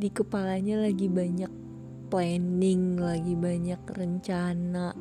[0.00, 1.52] di kepalanya lagi banyak
[2.08, 4.96] planning, lagi banyak rencana.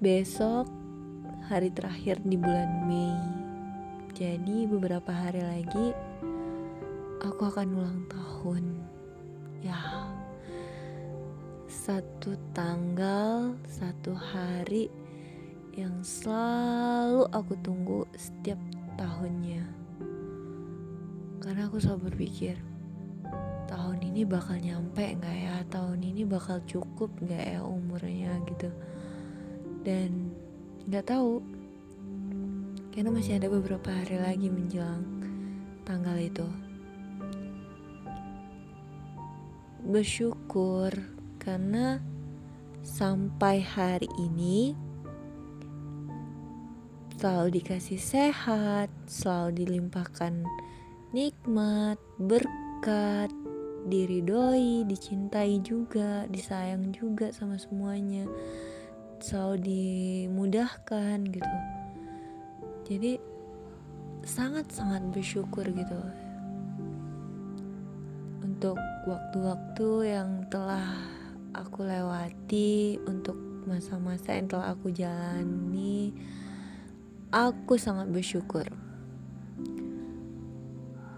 [0.00, 0.64] Besok
[1.52, 3.12] hari terakhir di bulan Mei.
[4.16, 5.92] Jadi beberapa hari lagi
[7.20, 8.64] aku akan ulang tahun.
[9.60, 10.08] Ya.
[11.68, 14.88] Satu tanggal, satu hari
[15.76, 18.56] yang selalu aku tunggu setiap
[18.96, 19.83] tahunnya.
[21.44, 22.56] Karena aku selalu berpikir,
[23.68, 25.60] tahun ini bakal nyampe nggak ya?
[25.68, 28.72] Tahun ini bakal cukup nggak ya umurnya gitu.
[29.84, 30.32] Dan
[30.88, 31.44] nggak tahu,
[32.96, 35.04] karena masih ada beberapa hari lagi menjelang
[35.84, 36.48] tanggal itu.
[39.84, 40.96] Bersyukur
[41.36, 42.00] karena
[42.80, 44.72] sampai hari ini
[47.20, 50.44] selalu dikasih sehat, selalu dilimpahkan
[51.14, 53.30] nikmat, berkat,
[53.86, 58.26] diridoi, dicintai juga, disayang juga sama semuanya,
[59.22, 61.56] selalu dimudahkan gitu.
[62.90, 63.12] Jadi
[64.26, 66.00] sangat-sangat bersyukur gitu
[68.42, 70.98] untuk waktu-waktu yang telah
[71.54, 73.38] aku lewati, untuk
[73.70, 76.10] masa-masa yang telah aku jalani
[77.34, 78.62] Aku sangat bersyukur.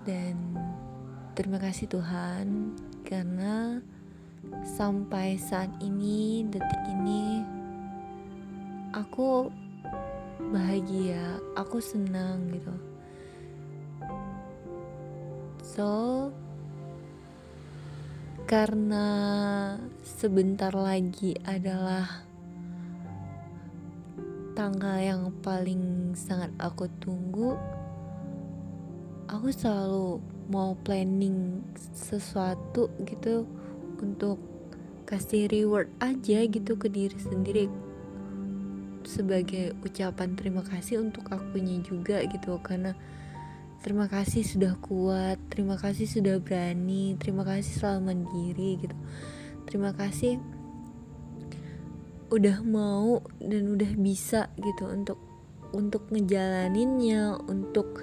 [0.07, 0.55] Dan
[1.35, 3.83] terima kasih Tuhan karena
[4.63, 7.43] sampai saat ini, detik ini
[8.95, 9.51] aku
[10.55, 12.75] bahagia, aku senang gitu.
[15.67, 15.91] So,
[18.47, 19.07] karena
[20.07, 22.23] sebentar lagi adalah
[24.55, 27.59] tanggal yang paling sangat aku tunggu
[29.27, 31.63] aku selalu mau planning
[31.95, 33.43] sesuatu gitu
[33.99, 34.39] untuk
[35.07, 37.67] kasih reward aja gitu ke diri sendiri.
[39.07, 42.95] Sebagai ucapan terima kasih untuk akunya juga gitu karena
[43.83, 48.97] terima kasih sudah kuat terima kasih sudah berani terima kasih selalu mandiri gitu.
[49.67, 50.39] Terima kasih
[52.31, 55.19] udah mau dan udah bisa gitu untuk
[55.71, 58.03] untuk ngejalaninnya untuk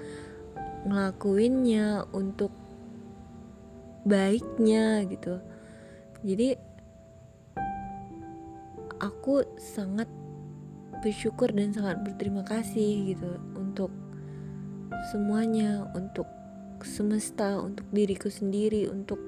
[0.84, 2.52] ngelakuinnya untuk
[4.04, 5.40] baiknya gitu.
[6.24, 6.56] Jadi
[9.00, 10.08] aku sangat
[11.04, 13.92] bersyukur dan sangat berterima kasih gitu untuk
[15.12, 16.24] semuanya untuk
[16.84, 19.20] semesta untuk diriku sendiri untuk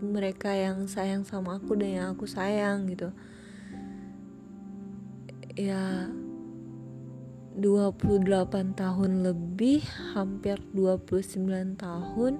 [0.00, 3.12] mereka yang sayang sama aku dan yang aku sayang gitu.
[5.56, 6.08] Ya
[7.58, 9.82] 28 tahun lebih
[10.14, 12.32] hampir 29 tahun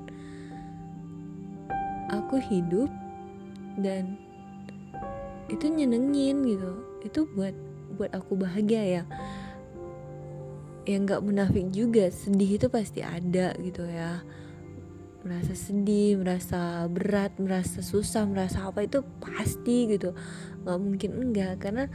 [2.11, 2.91] aku hidup
[3.79, 4.19] dan
[5.51, 6.71] itu nyenengin gitu.
[7.03, 7.55] Itu buat
[7.99, 9.03] buat aku bahagia ya.
[10.87, 14.23] Yang nggak munafik juga sedih itu pasti ada gitu ya.
[15.21, 20.15] Merasa sedih merasa berat merasa susah merasa apa itu pasti gitu.
[20.63, 21.91] Nggak mungkin enggak karena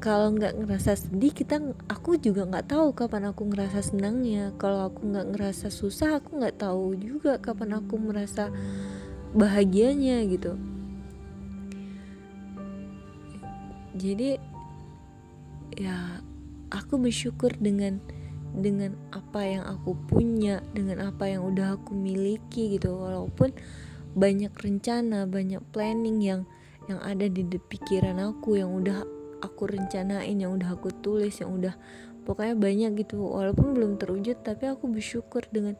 [0.00, 1.60] kalau nggak ngerasa sedih kita
[1.92, 4.56] aku juga nggak tahu kapan aku ngerasa senangnya.
[4.56, 8.48] Kalau aku nggak ngerasa susah aku nggak tahu juga kapan aku merasa
[9.36, 10.56] bahagianya gitu.
[14.00, 14.40] Jadi
[15.76, 16.24] ya
[16.72, 18.00] aku bersyukur dengan
[18.56, 22.96] dengan apa yang aku punya dengan apa yang udah aku miliki gitu.
[22.96, 23.52] Walaupun
[24.16, 26.48] banyak rencana banyak planning yang
[26.88, 31.74] yang ada di pikiran aku yang udah aku rencanain yang udah aku tulis yang udah
[32.24, 33.20] pokoknya banyak gitu.
[33.20, 35.76] Walaupun belum terwujud tapi aku bersyukur dengan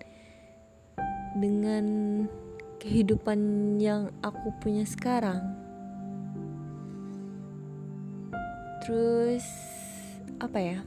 [1.37, 1.85] dengan
[2.81, 3.39] kehidupan
[3.79, 5.55] yang aku punya sekarang.
[8.81, 9.45] Terus
[10.41, 10.79] apa ya?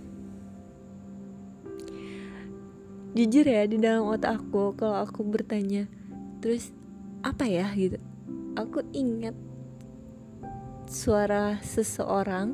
[3.13, 5.85] Jujur ya di dalam otak aku kalau aku bertanya
[6.41, 6.73] terus
[7.21, 7.69] apa ya?
[7.77, 8.01] gitu.
[8.57, 9.37] Aku ingat
[10.93, 12.53] suara seseorang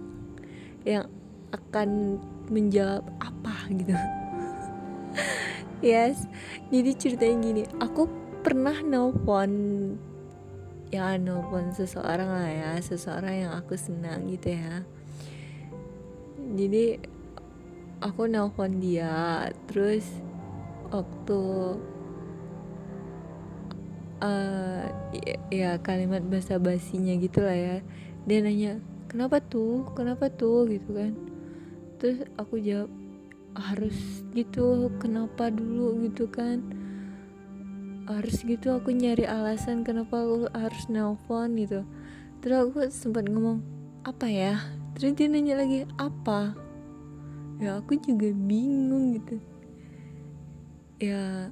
[0.88, 1.12] yang
[1.52, 3.94] akan menjawab apa gitu.
[5.80, 6.28] Yes.
[6.76, 8.12] Jadi ceritanya gini aku
[8.44, 9.52] pernah nelpon
[10.92, 14.84] ya nelpon seseorang lah ya seseorang yang aku senang gitu ya.
[16.36, 17.00] Jadi
[18.04, 20.04] aku nelpon dia terus
[20.92, 21.40] waktu
[24.20, 24.84] uh,
[25.16, 27.78] ya, ya kalimat basa basinya gitu lah ya
[28.30, 28.78] dia nanya
[29.10, 29.90] kenapa tuh?
[29.98, 30.70] Kenapa tuh?
[30.70, 31.18] Gitu kan.
[31.98, 32.94] Terus aku jawab
[33.58, 36.06] harus gitu kenapa dulu?
[36.06, 36.62] Gitu kan.
[38.06, 41.82] Harus gitu aku nyari alasan kenapa aku harus nelpon gitu.
[42.46, 43.66] Terus aku sempat ngomong
[44.06, 44.62] apa ya?
[44.94, 46.54] Terus dia nanya lagi apa?
[47.58, 49.42] Ya aku juga bingung gitu.
[51.02, 51.50] Ya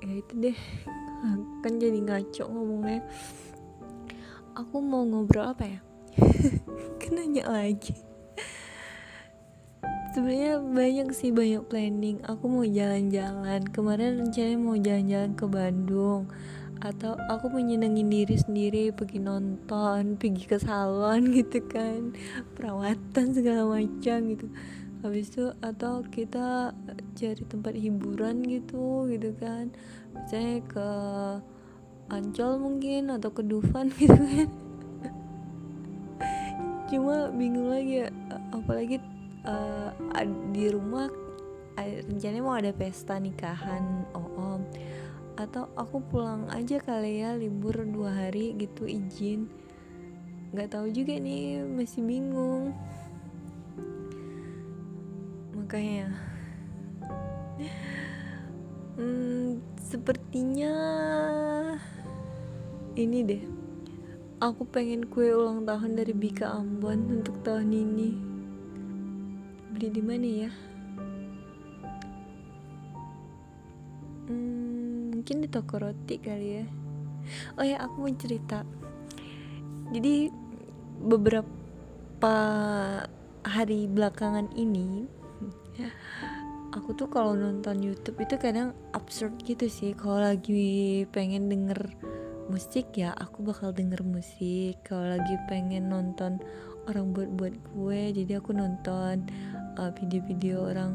[0.00, 0.58] ya itu deh.
[1.60, 3.04] Kan jadi ngaco ngomongnya
[4.54, 5.80] aku mau ngobrol apa ya?
[7.00, 7.94] Kan nanya lagi.
[10.10, 12.18] Sebenarnya banyak sih banyak planning.
[12.26, 13.62] Aku mau jalan-jalan.
[13.70, 16.26] Kemarin rencananya mau jalan-jalan ke Bandung.
[16.82, 22.10] Atau aku menyenangin diri sendiri pergi nonton pergi ke salon gitu kan.
[22.58, 24.50] Perawatan segala macam gitu.
[25.06, 26.74] Habis itu atau kita
[27.14, 29.70] cari tempat hiburan gitu gitu kan.
[30.18, 30.90] Misalnya ke
[32.10, 34.50] Ancol mungkin atau ke Dufan gitu kan.
[36.90, 38.08] Cuma bingung lagi ya
[38.50, 38.98] apalagi
[39.46, 39.94] uh,
[40.50, 41.06] di rumah
[41.80, 44.60] rencananya mau ada pesta nikahan oh om
[45.40, 49.48] atau aku pulang aja kali ya libur dua hari gitu izin.
[50.52, 52.76] Nggak tahu juga nih masih bingung.
[55.56, 56.12] Makanya
[58.98, 60.74] hmm, sepertinya
[63.00, 63.42] ini deh.
[64.40, 68.10] Aku pengen kue ulang tahun dari Bika Ambon untuk tahun ini.
[69.72, 70.50] Beli di mana ya?
[74.28, 76.66] Hmm, mungkin di toko roti kali ya.
[77.56, 78.64] Oh ya aku mau cerita.
[79.92, 80.32] Jadi
[81.00, 82.36] beberapa
[83.44, 85.08] hari belakangan ini
[86.70, 89.92] aku tuh kalau nonton YouTube itu kadang absurd gitu sih.
[89.98, 91.90] Kalau lagi pengen denger
[92.50, 94.82] musik ya aku bakal denger musik.
[94.82, 96.42] Kalau lagi pengen nonton
[96.90, 99.30] orang buat buat kue jadi aku nonton
[99.78, 100.92] uh, video-video orang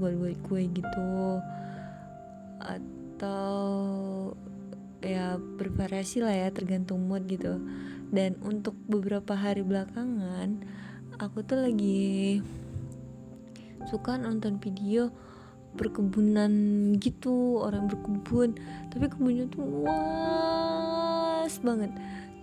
[0.00, 1.38] buat-buat kue gitu.
[2.64, 3.52] Atau
[5.04, 7.60] ya bervariasi lah ya tergantung mood gitu.
[8.08, 10.64] Dan untuk beberapa hari belakangan
[11.20, 12.40] aku tuh lagi
[13.86, 15.12] suka nonton video
[15.76, 16.52] perkebunan
[16.98, 18.58] gitu orang berkebun.
[18.90, 19.86] Tapi kebunnya tuh
[21.62, 21.92] banget.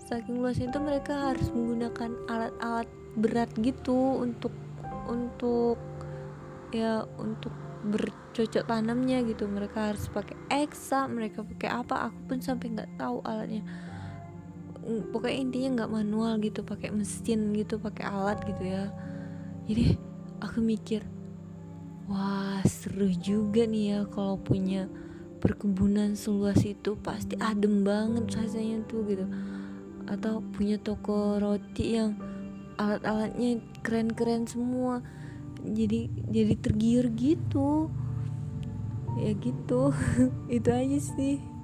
[0.08, 4.54] Saking luasnya itu mereka harus menggunakan alat-alat berat gitu untuk
[5.10, 5.76] untuk
[6.72, 7.52] ya untuk
[7.88, 9.50] bercocok tanamnya gitu.
[9.50, 13.64] Mereka harus pakai eksa mereka pakai apa aku pun sampai nggak tahu alatnya.
[14.88, 18.88] Mm, pokoknya intinya nggak manual gitu pakai mesin gitu pakai alat gitu ya.
[19.68, 20.00] Jadi
[20.40, 21.04] aku mikir
[22.08, 24.88] wah seru juga nih ya kalau punya
[25.48, 29.24] perkebunan seluas itu pasti adem banget rasanya tuh gitu.
[30.04, 32.20] Atau punya toko roti yang
[32.76, 35.00] alat-alatnya keren-keren semua.
[35.64, 37.88] Jadi jadi tergiur gitu.
[39.16, 39.96] Ya gitu.
[40.60, 41.57] Itu aja sih